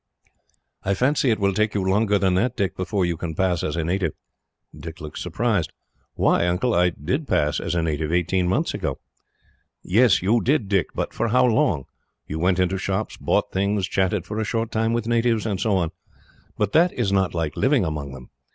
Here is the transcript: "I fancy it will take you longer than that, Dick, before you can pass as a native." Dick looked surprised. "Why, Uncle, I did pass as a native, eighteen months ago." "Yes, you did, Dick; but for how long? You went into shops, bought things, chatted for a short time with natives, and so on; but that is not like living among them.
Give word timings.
"I 0.83 0.95
fancy 0.95 1.29
it 1.29 1.37
will 1.37 1.53
take 1.53 1.75
you 1.75 1.83
longer 1.85 2.17
than 2.17 2.33
that, 2.33 2.55
Dick, 2.57 2.75
before 2.75 3.05
you 3.05 3.17
can 3.17 3.35
pass 3.35 3.63
as 3.63 3.75
a 3.75 3.83
native." 3.83 4.13
Dick 4.75 4.99
looked 4.99 5.19
surprised. 5.19 5.71
"Why, 6.15 6.47
Uncle, 6.47 6.73
I 6.73 6.89
did 6.89 7.27
pass 7.27 7.59
as 7.59 7.75
a 7.75 7.83
native, 7.83 8.11
eighteen 8.11 8.47
months 8.47 8.73
ago." 8.73 8.97
"Yes, 9.83 10.23
you 10.23 10.41
did, 10.41 10.67
Dick; 10.67 10.87
but 10.95 11.13
for 11.13 11.27
how 11.27 11.45
long? 11.45 11.83
You 12.25 12.39
went 12.39 12.57
into 12.57 12.79
shops, 12.79 13.15
bought 13.15 13.51
things, 13.51 13.87
chatted 13.87 14.25
for 14.25 14.39
a 14.39 14.43
short 14.43 14.71
time 14.71 14.93
with 14.93 15.05
natives, 15.07 15.45
and 15.45 15.61
so 15.61 15.77
on; 15.77 15.91
but 16.57 16.71
that 16.71 16.91
is 16.93 17.11
not 17.11 17.35
like 17.35 17.55
living 17.55 17.85
among 17.85 18.13
them. 18.13 18.31